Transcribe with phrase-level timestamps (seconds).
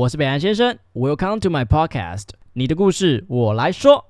[0.00, 4.02] 我是北岸先生，Welcome to my podcast，你的故事我来说。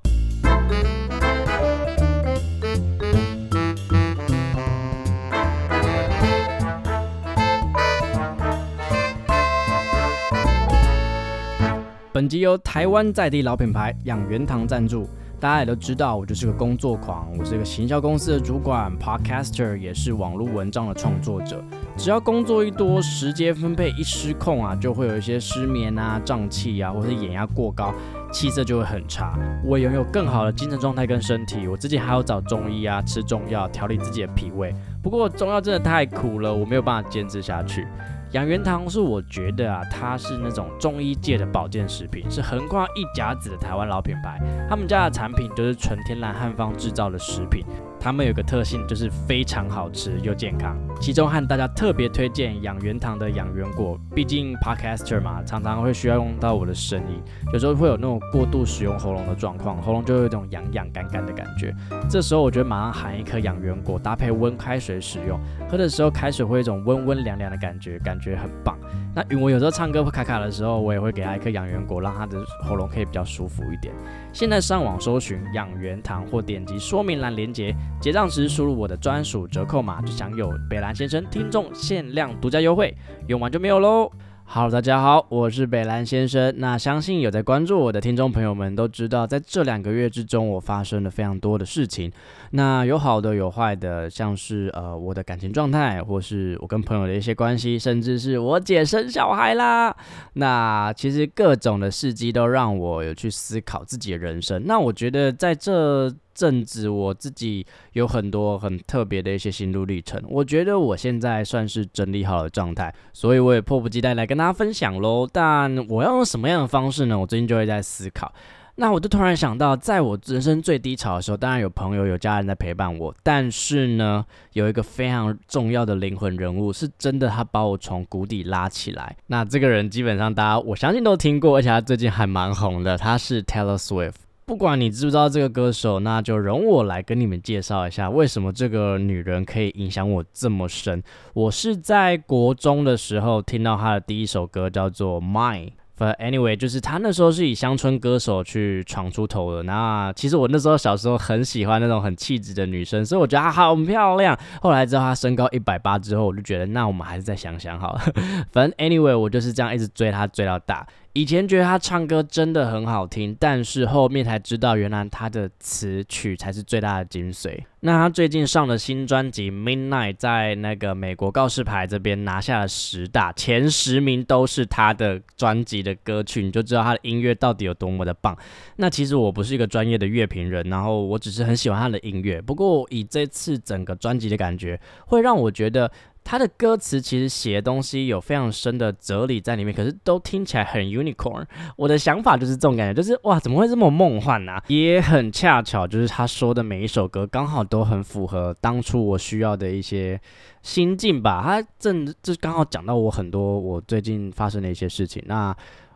[12.12, 15.08] 本集由台湾在地老品牌养元堂赞助。
[15.40, 21.64] 大家也都知道，我就是个工作狂，我是一个行销公司的主管，podcaster，也是网络文章的创作者。
[22.00, 27.92] 只要工作一多，时间分配一失控啊，就会有一些失眠啊、胀气啊，或是眼压过高，
[28.32, 29.38] 气色就会很差。
[29.62, 34.74] 我拥有更好的精神状态跟身体，我自己还要找中医啊，吃中药调理自己的脾胃。
[35.02, 37.86] 不过中药真的太苦了，我没有办法坚持下去。
[38.32, 44.40] 养元堂是我觉得啊，它是那种中医界的保健食品，是横跨一甲子的台湾老品牌。
[44.70, 47.62] 他们家的产品都是纯天然汉方制造的食品。
[48.00, 50.74] 他们有个特性，就是非常好吃又健康。
[51.02, 57.22] 其中和大家特别推荐养元堂的养元果，毕竟 podcaster 嘛，常常会需要用到我的声音，
[57.52, 61.74] 有时候会有那种过度使用喉咙的状况，喉咙就有一种痒痒干干的感觉。
[62.08, 68.78] 这时候我觉得马上含一颗养元果，搭配温开水使用，喝的时候开水会有一种温温凉凉的感觉，感觉很棒。
[69.14, 73.92] 那云我有时候唱歌会卡卡的时候，我也会给他一颗养元果，让他的喉咙可以比较舒服一点。
[74.32, 82.94] 现在上网搜寻养元堂，或点击说明栏连接，结账时输入我的专属折扣码，就享有北兰先生听众限量独家优惠，
[83.28, 84.10] 用完就没有喽。
[84.52, 86.52] 好大家好，我是北兰先生。
[86.56, 92.10] 那相信有在关注我的听众朋友们都知道，在这两个月之中，我发生了非常多的事情。
[92.50, 99.96] 那有好的，有坏的，像是呃我的感情状态，或是我跟朋友的一些关系，甚至是我姐生小孩啦。
[100.34, 104.60] 那其实各种的事迹都让我有去思考自己的人生。
[104.66, 106.12] 那我觉得在这。
[106.40, 115.28] 甚至我自己有很多很特别的一些心路历程，我觉得我现在算是整理好的状态，所以我也迫不及待来跟大家分享喽。
[115.30, 117.18] 但我要用什么样的方式呢？
[117.18, 118.32] 我最近就会在思考。
[118.76, 124.24] 那我就突然想到，在我人生最低潮的时候，当然有朋友、有家人在陪伴我，但是呢，
[124.54, 129.14] 有一个非常重要的灵魂人物，是真的，他把我从谷底拉起来。
[129.26, 134.29] 那这个人基本上大家我相信都听过，而且他最近还蛮红的，他是 Taylor Swift。
[134.50, 141.00] 不管你知不知道这个歌手，那就容我来跟你们介绍一下，为什么这个女人可以影响我这么深。
[141.34, 145.68] 我是在国中的时候听到她的第一首歌，叫做《Mine》。
[145.96, 149.62] But anyway，就是她那时候是以乡村歌手去闯出头的。
[149.62, 154.36] 那其实我那时候小时候很喜欢那种很气质的女生，所以我觉得她好漂亮。
[154.60, 158.00] 后来知道她身高一百八之后，我就觉得那我们还是再想想好了。
[158.50, 160.84] 反正 anyway，我就是这样一直追她，追到大。
[161.12, 167.58] 以前觉得他唱歌真的很好听，但是后面才知道，原来他的词曲才是最大的精髓。
[167.80, 178.38] 那他最近上了新专辑《Midnight》，在那个美国告示牌这边拿下了十大前十名，都是他的专辑的歌曲，你就知道他的音乐到底有多么的棒。
[178.76, 182.40] 那其实我不是一个专业的乐评人，然后我只是很喜欢他的音乐。
[182.40, 185.90] 不过以这次整个专辑的感觉，会让我觉得。
[186.22, 191.44] 他的歌词其实写的东西有非常深的哲理在里面，可是都听起来很 unicorn。
[191.76, 194.60] 我的想法就是这种感觉，就是哇，怎么会这么梦幻呢？
[194.68, 200.20] 也很恰巧，就是他说的每一首歌刚好都很符合当初我需要的一些
[200.62, 201.42] 心境吧。
[201.44, 205.20] 他正就刚好讲到我很多我最近发生的一些事情。
[205.26, 205.54] 那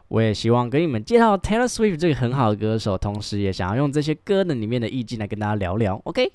[0.08, 6.00] 我也希望跟你们介绍 Taylor Swift 这个很好的歌手，同时也想要用这些歌的里面的意境来跟大家聊聊。
[6.04, 6.30] OK。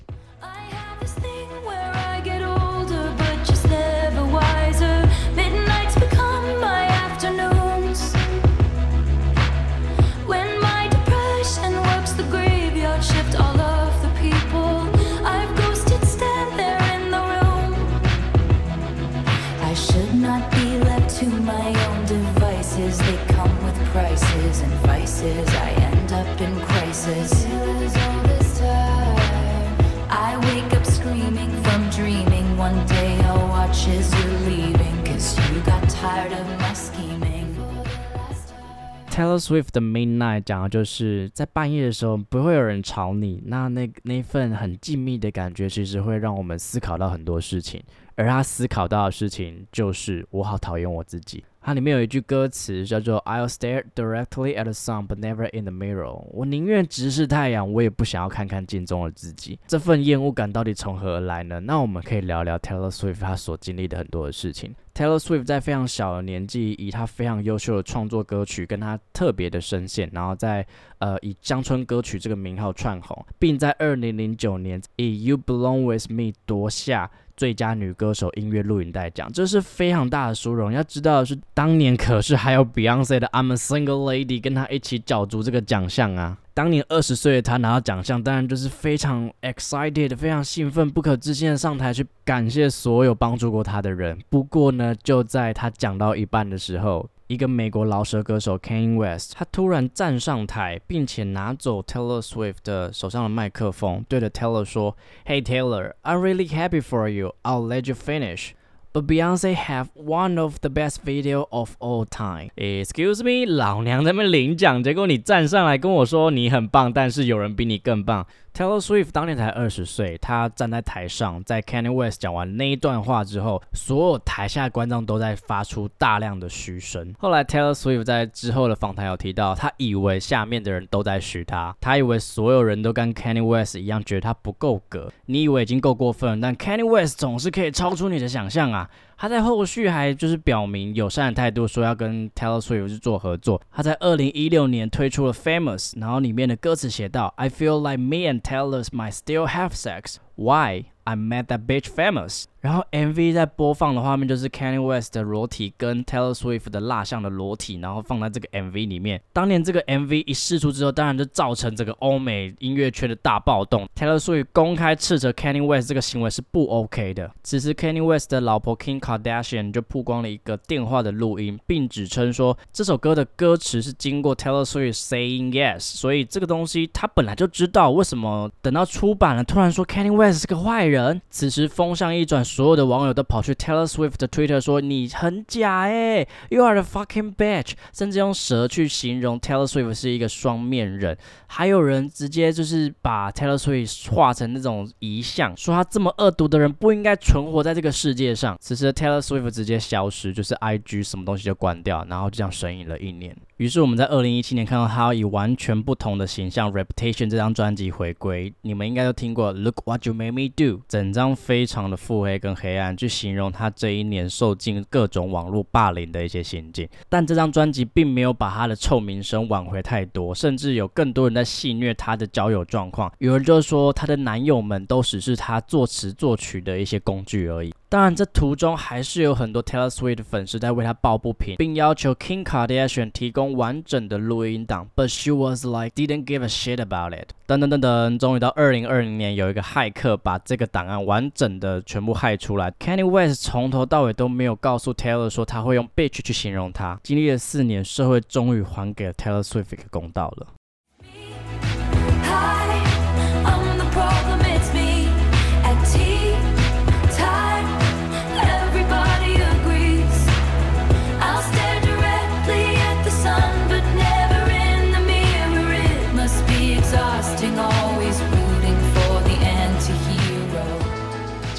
[39.20, 47.82] Taylor Swift 的 Midnight 讲的就是在半夜的时候不会有人吵你，那那那份很静谧的感觉，其实会让我们思考到很多事情。
[48.14, 51.44] 而他思考到的事情就是我好讨厌我自己。
[51.62, 59.58] 它里面有一句歌词叫做 "I'll stare directly at the sun, but never in the mirror." 我宁愿直视太阳，我也不想要看看镜中的自己。
[59.66, 61.60] 这份厌恶感到底从何而来呢？
[61.60, 64.74] 那我们可以聊聊 Taylor Swift 他所经历的很多的事情。
[64.94, 70.66] Taylor Swift 在非常小的年纪，以他非常优秀的创作歌曲，跟他特别的声线，然后在
[70.98, 77.10] 呃以乡村歌曲这个名号串红，并在二零零九年以 "You Belong with Me" 夺下。
[77.40, 80.70] 最佳女歌手音乐录影带奖，这是非常大的殊荣。
[80.70, 86.36] 要知道是，当年可是还有 Beyonce 的 I'm a Single Lady 跟她一起角逐这个奖项啊。
[86.52, 94.18] 当年二十岁的她拿到奖项，当然就是非常 excited，非常兴奋、不可置信的上台去感谢所有帮助过她的人。
[94.28, 107.35] 不过呢，就在她讲到一半的时候，一个美国饶舌歌手 Kanye West，他突然站上台，并且拿走 Taylor Swift 的手上的麦克风，对着 Taylor 说：“Hey Taylor, I'm really happy for you.
[107.43, 108.51] I'll let you finish.”
[108.92, 112.50] But Beyonce have one of the best video of all time.
[112.56, 118.26] Excuse me，老娘在那边领奖，结果你站上来跟我说你很棒，但是有人比你更棒。
[118.52, 127.14] Taylor Swift 当年才二十岁，他站在台上，在 Kanye West 讲完那一段话之后，所有台下观众都在发出大量的嘘声。
[127.20, 135.12] 后来 Taylor Swift 在之后的访谈有提到，他以为下面的人都在嘘他，他以为所有人都跟 Kanye West 一样，觉得他不够格。
[135.26, 138.79] 你以为已经够过分，但 Kanye West 总是可以超出你的想象啊！
[139.16, 143.60] 他在后续还就是表明友善的态度，说要跟 Taylor Swift 去做合作。
[143.70, 150.16] 他在二零一六年推出了 Famous，然后里面的歌词写到：I feel like me and Taylor might still have sex.
[150.40, 150.86] Why?
[151.04, 152.44] I Met That bitch famous.
[152.60, 159.20] 然后 MV 在播放的画面就是 Kanye West 的裸体跟 Taylor Swift 的蜡像的裸体，然后放在这个 MV 里面。
[159.32, 163.88] 当年这个 MV 一释出之后，当然就造成这个欧美音乐圈的大暴动。
[163.96, 167.30] Taylor Swift 公开斥责 Kanye West 这个行为是不 OK 的。
[167.42, 177.90] 此时 Kanye West 的老婆 Kim Kardashian 就曝光了一个电话的录音，并指称说这首歌的歌词是经过 Taylor Swift saying yes，所以这个东西他本来就知道。
[177.90, 181.20] 为什么等到出版了，突然说 Kanye West 是个坏人？
[181.30, 182.44] 此时风向一转。
[182.44, 191.16] 所有的网友都跑去 Taylor Swift 的 Twitter 说你很假哎，You are the fucking bitch，甚至用蛇去形容 Taylor Swift 是一个双面人。
[191.46, 198.56] 还有人直接就是把 Taylor Swift 画成那种遗像，说他这么恶毒的人不应该存活在这个世界上。
[198.60, 203.36] 此时 Taylor Swift 直接消失，就是 IG 什么东西就关掉，然后就这样神隐了一年。
[203.60, 208.50] 于是我们在二零一七年看到他以完全不同的形象 Reputation 这张专辑回归。
[208.62, 216.88] 你们应该都听过 Look What You Made Me Do，整张非常的腹黑跟黑暗，去形容他这一年受尽各种网络霸凌的一些心境。
[217.10, 223.12] 但这张专辑并没有把他的臭名声挽回太多，甚至有更多人在戏虐他的交友状况。
[223.18, 227.70] 有人就说他的男友们都只是他作词作曲的一些工具而已。
[227.90, 234.88] 当然，这途中还是有很多 Taylor Swift 的粉丝在为他抱不平，并要求 Kim Kardashian 提供完整的录音档。
[234.94, 237.30] But she was like didn't give a shit about it。
[237.48, 242.70] 等等等等，终于到二零二零年，有一个骇客把这个档案完整的全部骇出来。
[242.78, 247.00] Kanye West 从头到尾都没有告诉 Taylor 说他会用 bitch 去形容他。
[247.02, 250.46] 经历了四年，社会终于还给了 Taylor Swift 一个公道了。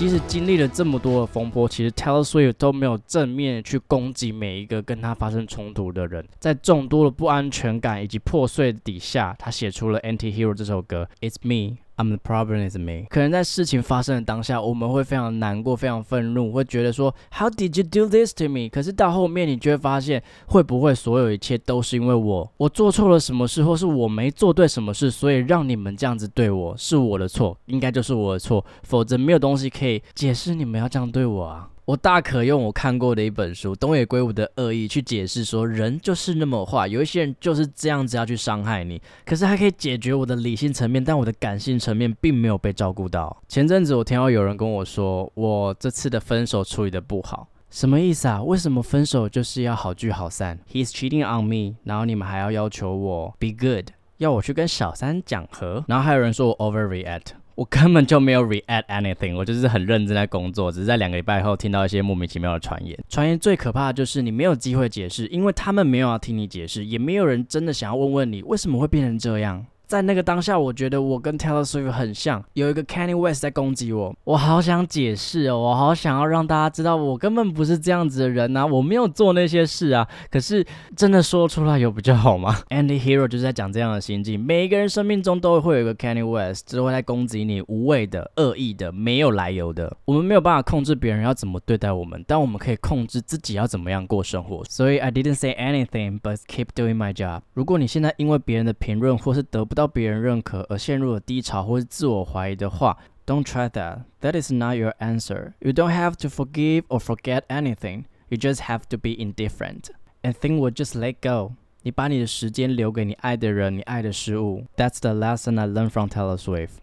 [0.02, 6.28] 即使经历了这么多的风波，其实 Taylor Swift 都没有正面去攻击每一个跟他发生冲突的人。
[6.40, 11.08] 在众多的不安全感以及破碎底下，他写出了《Anti Hero》这首歌。
[11.20, 11.78] It's me。
[11.98, 13.06] I'm the problem is me。
[13.10, 18.70] 可能在事情发生的当下，我们会非常难过、非常愤怒，会觉得说 How did you do this to me？
[18.70, 31.68] 可是到后面，你就会发现，会不会所有一切都是因为我，我做错了什么事，或是我没做对什么事，所以让你们这样子对我，是我的错，应该就是我的错，否则没有东西可以解释你们要这样对我啊。
[31.92, 43.36] 我大可用我看过的一本书东野圭吾的恶意去解释说，人就是那么坏，有一些人就是这样子要去伤害你，可是还可以解决我的理性层面，但我的感性层面并没有被照顾到。
[43.50, 48.42] 前阵子我听到有人跟我说，我这次的分手处理的不好，什么意思啊？
[48.42, 57.34] 为什么分手就是要好聚好散？He's cheating on me，然后你们还要要求我 be good，要我去跟小三讲和，然后还有人说我 overreact。
[57.56, 62.98] 我根本就没有 react anything，我就是很认真在工作，只是在两个礼拜后听到一些莫名其妙的传言。
[63.10, 69.66] 传言最可怕的就是你没有机会解释，因为他们没有要听你解释，也没有人真的想要问问你为什么会变成这样。
[69.92, 80.08] 在那个当下，我觉得我跟 Taylor Swift 很像，有一个 Kanye West 在攻击我，我好想解释哦，我好想要让大家知道我根本不是这样子的人啊，我没有做那些事啊。
[80.30, 82.56] 可是真的说出来有比较好吗？
[82.72, 89.94] Andy Hero 就是在讲这样的心境，每一个人生命中都会有一个 Kanye West，只会在攻击你，无谓的、恶意的、没有来由的。
[90.06, 94.64] 我们没有办法控制别人要怎么对待我们，但我们可以控制自己要怎么样过生活。
[94.70, 97.42] 所以 I didn't say anything, but keep doing my job。
[97.54, 104.03] 如果你现在因为别人的评论或是得不到别人认可，而陷入了低潮或是自我怀疑的话， Don't try that.
[104.21, 105.55] That is not your answer.
[105.61, 108.05] You don't have to forgive or forget anything.
[108.29, 109.91] You just have to be indifferent.
[110.23, 111.55] And think will just let go.
[111.83, 114.65] 你把你的时间留给你爱的人，你爱的事物。
[114.77, 116.79] That's the lesson I learned from Taylor Swift.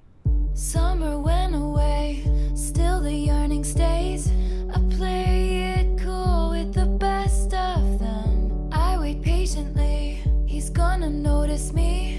[0.53, 2.23] Summer went away,
[2.55, 4.29] still the yearning stays.
[4.69, 8.69] I play it cool with the best of them.
[8.71, 12.16] I wait patiently, he's gonna notice me.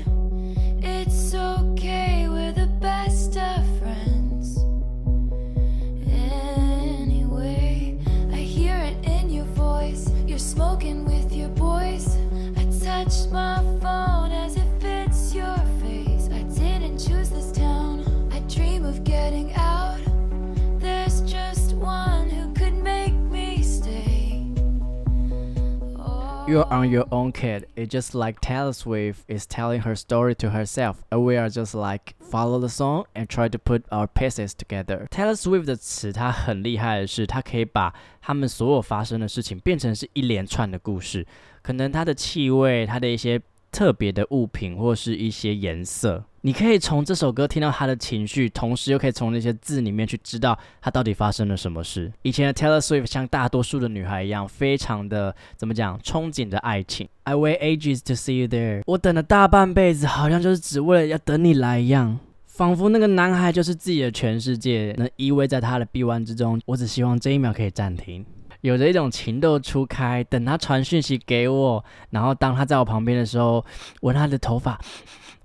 [26.49, 27.67] You're on your own, kid.
[27.75, 31.75] It's just like Taylor Swift is telling her story to herself, and we are just
[31.75, 35.07] like follow the song and try to put our pieces together.
[35.11, 41.27] Taylor Swift 的词，它很厉害的是，它可以把他们所有发生的事情变成是一连串的故事。
[41.63, 43.41] 可能它的气味，它的一些
[43.73, 52.12] 特别的物品，或是一些颜色， 你可以从这首歌听到他的情绪，同时又可以从那些字里面去知道他到底发生了什么事。
[52.22, 57.08] 以前的 Taylor Swift 像大多数的女孩一样，非常的怎么讲，憧憬着爱情。
[57.24, 62.20] I wait ages to see you there，我等了大半辈子，好像就是只为了要等你来一样。
[62.46, 66.60] 仿佛那个男孩就是自己的全世界，能依偎在他的臂弯之中。
[66.66, 68.26] 我只希望这一秒可以暂停。
[68.62, 73.66] 有着一种情窦初开，等他传讯息给我，然后当他在我旁边的时候，
[74.02, 74.78] 闻他的头发，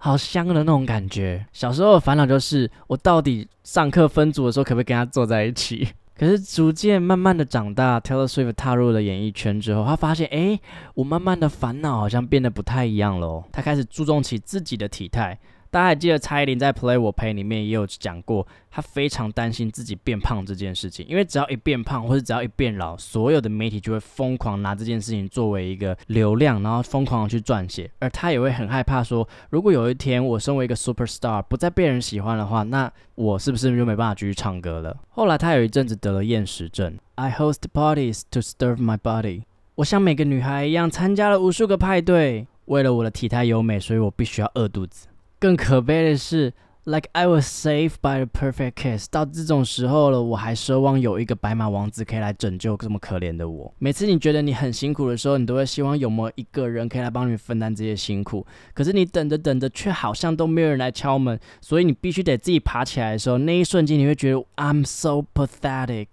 [0.04, 1.46] 好香的那种感觉。
[1.50, 5.88] 小时候的烦恼就是，我到底上课分组的时候可不可以跟他坐在一起？
[6.14, 10.61] 可是逐渐慢慢的长大，Taylor Swift 踏入了演艺圈之后，他发现，哎，
[10.92, 13.44] 我慢慢的烦恼好像变得不太一样喽。
[13.50, 15.38] 他开始注重起自己的体态。
[15.75, 34.97] 大家还记得蔡依林在《Play 我陪》里面也有讲过，她非常担心自己变胖这件事情，因为只要一变胖或者只要一变老，所有的媒体就会疯狂拿这件事情作为一个流量，然后疯狂的去撰写，而她也会很害怕说，如果有一天我身为一个 super star 不再被人喜欢的话，那我是不是就没办法继续唱歌了？
[35.09, 39.43] 后来她有一阵子得了厌食症，I host parties to serve my body，
[39.75, 45.09] 我像每个女孩一样参加了无数个派对，为了我的体态优美，所以我必须要饿肚子。
[45.44, 46.50] 更可悲的是
[46.84, 49.06] ，Like I was saved by the perfect kiss。
[49.10, 53.70] 到这种时候了，我还奢望有一个白马王子可以来拯救这么可怜的我。
[53.78, 58.46] 每次你觉得你很辛苦的时候，你都会希望有没有一个人可以来帮你分担这些辛苦。
[58.72, 66.06] 可是你等着等着，却好像都没有人来敲门，所以你必须得自己爬起来的时候，那一瞬间你会觉得 I'm so pathetic。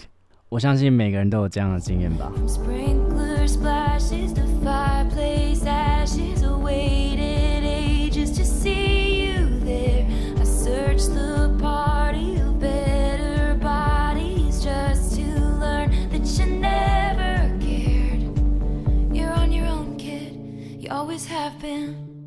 [0.49, 2.29] 我相信每个人都有这样的经验吧。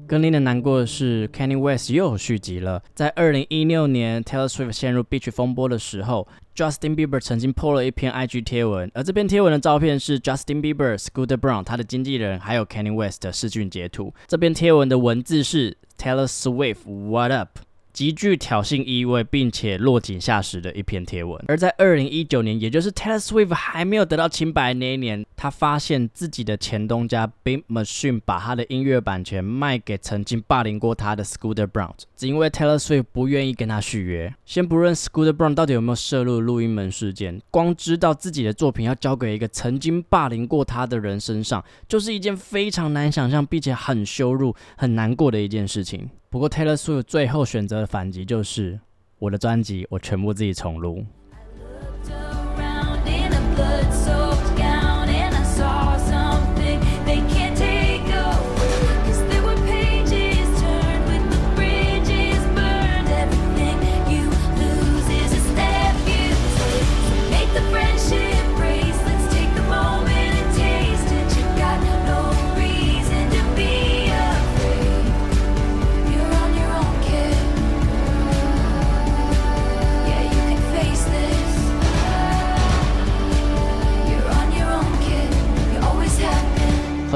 [0.06, 2.82] 更令人难过的是，Kanye West 又有续集了。
[2.94, 14.12] 在二零一六年，Taylor Swift 陷入 Beach 风波的时候，Justin Bieber 曾经破了一篇 IG 贴文，而这篇贴文的照片是 Justin Bieber、Scooter Brown 他的经纪人，还有 Kanye West 的视讯截图。
[14.26, 17.58] 这篇贴文的文字是 Taylor Swift What Up。
[17.94, 21.42] 极具挑衅意味，并且落井下石的一篇贴文。
[21.46, 34.34] 而在二零一九年，也就是 Taylor Swift 还没有得到清白那一年，他发现自己的前东家 Big Machine 把他的音乐版权卖给曾经霸凌过他的 Scooter Brown，只因为 Taylor Swift 不愿意跟他续约。
[34.44, 46.10] 先不论 Scooter Brown 到底有没有涉入录音门事件，光知道自己的作品要交给一个曾经霸凌过他的人身上，就是一件非常难想象，并且很羞辱、很难过的一件事情。
[46.34, 48.80] 不过 Taylor Swift 最后选择的反击就是
[49.20, 51.04] 我的专辑，我全部自己重录。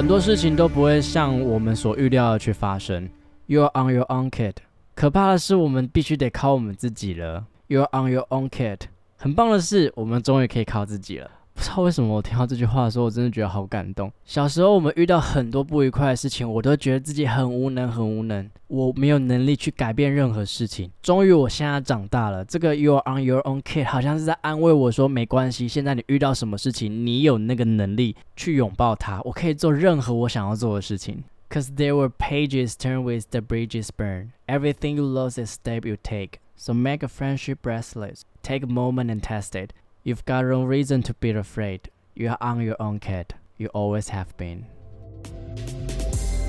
[0.09, 3.11] 很多事情都不会像我们所预料的去发生。
[3.45, 4.55] You are on your own, kid。
[4.95, 7.45] 可怕的是，我们必须得靠我们自己了。
[7.67, 8.79] You are on your own, kid。
[9.19, 11.31] 很棒的是，我们终于可以靠自己了。
[11.59, 14.13] 不知道为什么我听到这句话的时候，我真的觉得好感动。
[14.25, 20.89] 小时候我们遇到很多不愉快的事情，我都觉得自己很无能，很无能，我没有能力去改变任何事情。
[21.03, 31.25] 终于我现在长大了，这个 You are on your own kid 好像是在安慰我说，没关系，现在你遇到什么事情，你有那个能力去拥抱它，我可以做任何我想要做的事情。
[31.51, 36.35] Cause there were pages turned with the bridges burn，everything you lose is step you take.
[36.55, 38.21] So make a friendship bracelet.
[38.43, 39.71] Take a moment and test it.
[40.05, 41.91] You've got no reason to be afraid.
[42.15, 43.35] You are on your own, kid.
[43.57, 44.67] You always have been.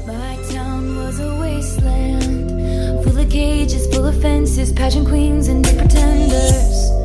[0.06, 6.99] My town was a wasteland, full of cages, full of fences, pageant queens and pretenders.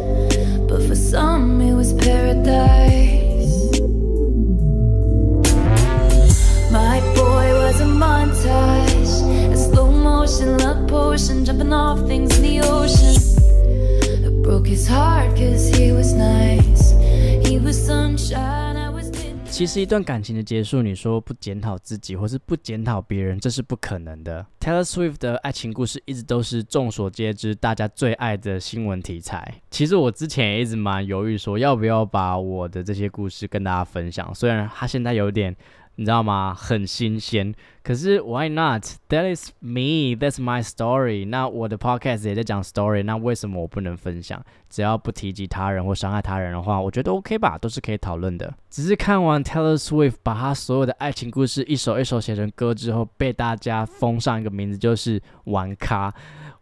[19.55, 24.45] 其实一段感情的结束，你说不检讨自己或是不检讨别人，这是不可能的。
[24.59, 29.55] Taylor Swift 的爱情故事一直都是众所皆知、大家最爱的新闻题材。
[29.71, 34.35] 其实我之前也一直蛮犹豫，说要不要把我的这些故事跟大家分享。
[34.35, 35.55] 虽然他现在有点，
[35.97, 38.85] 你知道吗，很新鲜，可是 Why not?
[39.09, 40.17] That is me.
[40.17, 41.29] That's my story.
[41.29, 44.45] 那我的 podcast 也在讲 story，那为什么我不能分享？
[44.69, 48.53] 只要不提及他人或伤害他人的话，我觉得 OK 吧，都是可以讨论的。
[48.69, 56.13] 只是看完 Taylor Swift 把他所有的爱情故事一首一首写成歌之后，被大家封上一个名字，就是玩咖。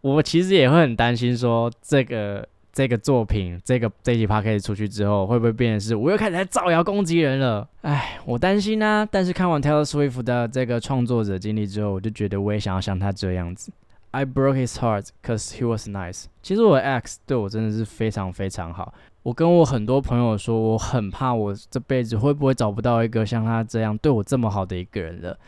[0.03, 7.69] 我其实也会很担心，说这个这个作品，这个这一集 p o d c a s 出去之后，会不会变成是我又开始在造谣攻击人了？
[7.83, 9.07] 哎，我担心啊。
[9.11, 13.71] 但是看完 Taylor Swift 的这个创作者经历之后，我就觉得我也想要像他这样子。
[14.12, 16.25] I broke his heart cause he was nice。
[16.43, 18.93] 其实我的 X 对我真的是非常非常好。
[19.23, 25.38] 我跟我很多朋友说，我很怕我这辈子会不会找不到一个像他这样对我这么好的一个人了。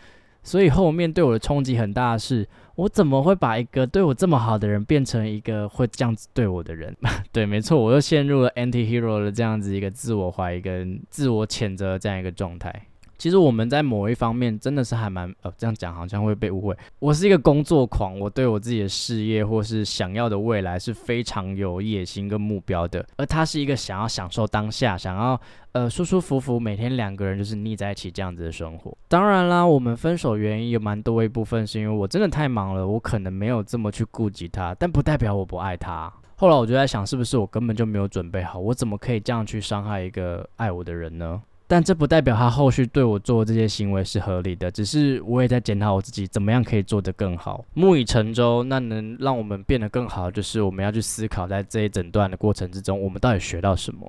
[0.45, 2.47] 所以后面对我的冲击很大的是，
[2.77, 6.95] 我怎么会把一个对我这么好的人变成一个会这样子对我的人？
[7.33, 12.73] 对，没错，我又陷入了 anti-hero 的这样子一个自我怀疑跟自我谴责这样一个状态。
[13.17, 16.77] 其实我们在某一方面真的是还蛮呃，这样讲好像会被误会。
[16.99, 23.05] 我是一个工作狂，我对我自己的事业或是想要的未来是非常有野心跟目标的。
[23.17, 25.41] 而他是一个想要享受当下，想要
[25.73, 28.97] 呃舒舒服服每天两个人就是腻在一起这样子的生活。
[29.09, 36.13] 当然啦，我们分手原因有蛮多一部分是因为我真的太忙了，我可能没有这么去顾及他，但不代表我不爱他。
[36.37, 38.59] 后来我就在想，是不是我根本就没有准备好？
[38.59, 41.41] 我怎么可以这样去伤害一个爱我的人呢？
[41.75, 47.65] 但这不代表他后续对我做这些行为是合理的，只是我也在检讨我自己，怎么样可以做得更好。
[47.75, 54.09] 木已成舟，那能让我们变得更好，就是我们要去思考，在这一整段的过程之中，我们到底学到什么。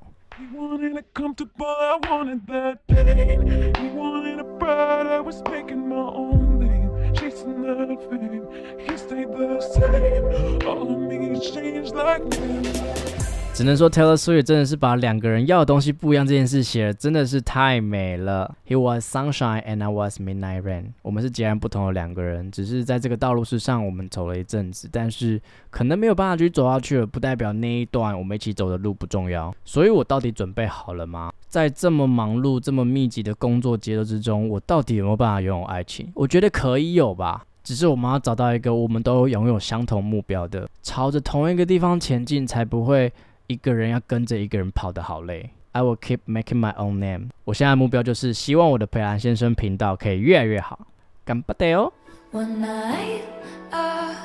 [13.55, 18.53] 只能说 Taylor Swift 真的是把两个人要的东西不一样这件事写的真的是太美了。
[18.67, 20.87] He was sunshine and I was midnight rain。
[21.01, 29.55] 我们是截然不同的两个人，只是在这个道路之上我们走了一阵子，但是可能没有办法去走下去了，不代表那一段我们一起走的路不重要。
[29.63, 31.31] 所以我到底准备好了吗？
[31.47, 36.11] 在这么忙碌、这么密集的工作节奏之中，我到底有没有办法拥有爱情？
[36.15, 37.45] 我觉得可以有吧。
[37.63, 43.11] 只是我们要找到一个我们都拥有相同目标的，朝着同一个地方前进，才不会
[43.47, 45.49] 一个人要跟着一个人跑得好累。
[45.71, 47.29] I will keep making my own name。
[47.43, 50.87] 我现在的目标就是希望我的培兰先生频道可以越来越好。
[51.25, 51.91] 干巴得哦
[52.31, 53.23] ！One night,
[53.71, 54.15] a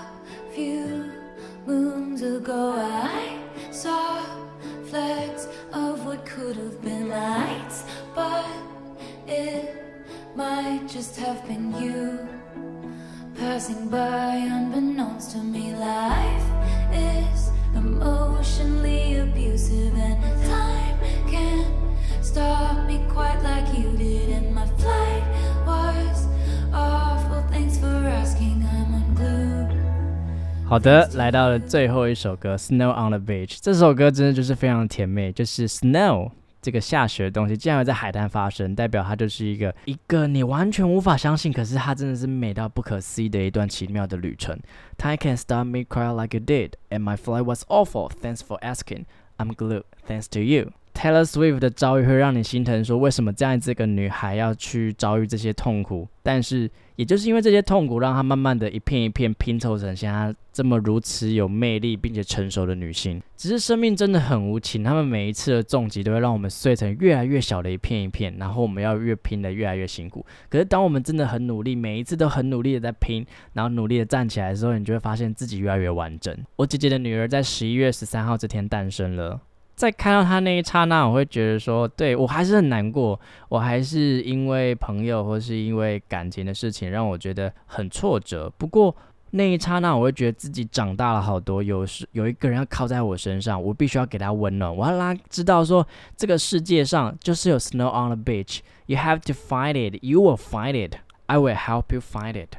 [0.54, 1.10] few
[1.66, 3.38] moons ago, I
[3.72, 4.20] saw
[4.90, 8.44] flecks of what could have been lights, but
[9.26, 9.74] it
[10.36, 12.18] might just have been you
[13.36, 15.74] passing by unbeknownst to me.
[15.74, 16.44] Life
[16.92, 17.50] is
[17.99, 20.97] emotionally abusive, and time
[21.29, 21.67] can't
[22.21, 24.29] stop me quite like you did.
[24.29, 25.23] And my flight
[25.65, 26.27] was
[26.73, 27.43] awful.
[27.51, 28.63] Thanks for asking.
[28.63, 29.75] I'm unglued.
[30.67, 33.57] 好的，来到了最后一首歌《Snow on the Beach》。
[33.61, 36.31] 这首歌真的就是非常甜美，就是 snow
[36.62, 44.58] 这个下雪的东西，竟然会在海滩发生，代表它就是一个一个你完全无法相信，可是它真的是美到不可思议的一段奇妙的旅程。
[44.98, 48.10] Time can stop me cry like you did, and my flight was awful.
[48.10, 49.04] Thanks for asking.
[49.38, 49.84] I'm glued.
[50.06, 50.72] Thanks to you.
[50.92, 56.06] Taylor Swift 的遭遇会让你心疼，说为什么这样子一个女孩要去遭遇这些痛苦？
[56.22, 56.70] 但是
[57.00, 63.22] 也就是因为这些痛苦，让她慢慢的一片一片拼凑成现在这么如此有魅力并且成熟的女性。
[63.38, 70.26] 只是生命真的很无情，他们每一次的重击都会让我们碎成越来越小的一片一片，然后我们要越拼的越来越辛苦。
[70.50, 76.36] 可是当我们真的很努力，每一次都很努力的在拼，然后努力的站起来的时候，你就会发现自己越来越完整。
[76.56, 79.40] 我姐姐的女儿在十一月十三号这天诞生了。
[79.80, 88.52] 在看到他那一刹那，我会觉得说，对我还是很难过，我还是因为朋友或是因为感情的事情让我觉得很挫折。
[88.58, 88.94] 不过
[89.30, 91.62] 那一刹那，我会觉得自己长大了好多。
[91.62, 98.58] 有时有一个人要靠在我身上，我必须要给他温暖，我要让他知道说，这个世界上就是有 snow on the beach。
[98.84, 99.98] You have to find it.
[100.02, 100.96] You will find it.
[101.24, 102.58] I will help you find it.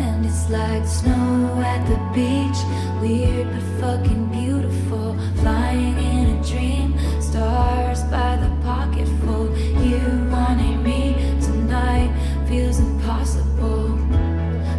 [0.00, 2.58] And it's like snow at the beach.
[3.00, 4.27] Weird but fucking
[8.10, 9.56] by the pocketful.
[9.80, 12.10] You wanting me tonight
[12.48, 13.96] feels impossible.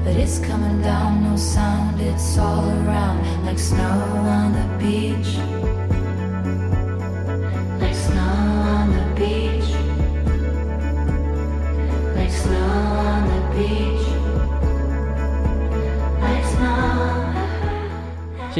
[0.04, 3.46] But it's coming down, no sound, it's all around.
[3.46, 5.89] Like snow on the beach.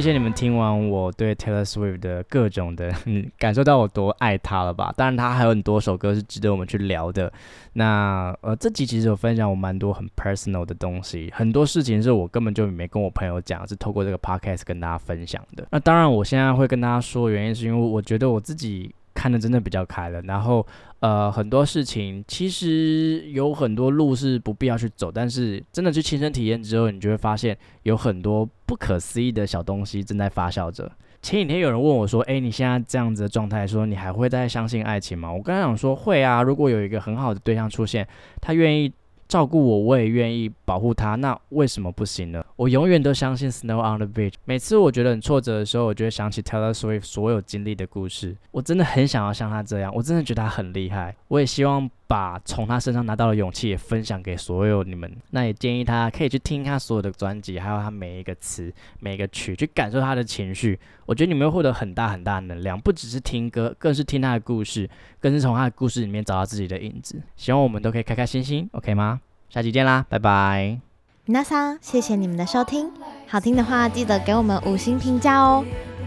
[0.02, 2.90] 谢谢你们听完我对 Taylor Swift 的各种的，
[3.38, 4.94] 感受到我多爱他了吧？
[4.96, 7.30] 当然，他还有很多首歌是值得我们去聊的。
[7.74, 15.68] 那呃，这集其实有分享我蛮多很 personal 的东西，很多事情是我根本就没跟我朋友讲，是透过这个 podcast 跟大家分享的。
[15.70, 20.66] 那当然，我现在会跟大家说，原因是因为我觉得我自己看的真的比较开了，然后
[21.02, 30.90] 呃，很多事情其实有很多路是不必要去走，但是真的去亲身体验之后，你就会发现有很多不可思议的小东西正在发酵着。
[31.22, 38.08] 前几天有人问我说：“诶，你现在这样子的状态，说你还会再相信爱情吗？”我刚刚想说：“会啊，如果有一个很好的对象出现，
[38.42, 38.90] 他愿意
[39.30, 42.44] 照顾我，我也愿意保护他，那为什么不行呢？
[42.56, 44.34] 我永远都相信 Snow on the Beach。
[44.44, 48.36] 每次我觉得很挫折的时候，我就会想起 Taylor Swift 所有经历的故事。
[48.50, 51.16] 我真的很想要像他这样，我真的觉得他很厉害。
[51.28, 55.10] 我也希望把从他身上拿到的勇气也分享给所有你们。
[55.30, 60.80] 那也建议他可以去听他所有的专辑，还有他每一个词、每一个曲，去感受他的情绪。
[61.06, 67.22] 我觉得你们会获得很大很大的能量，不只是听歌，更是听他的故事，更是从他的故事里面找到自己的影子。
[67.36, 69.22] 希望我们都可以开开心心，OK 吗？
[69.48, 70.80] 下期见啦，拜拜。
[71.28, 72.92] 皆さん，谢谢你们的收听。
[73.28, 75.64] 好听的话，记得给我们五星评价哦。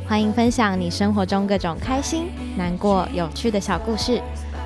[0.09, 4.21] 欢迎分享你生活中各种开心、难过、有趣的小故事，